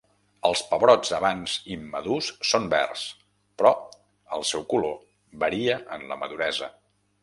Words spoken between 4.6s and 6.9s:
color varia en la maduresa.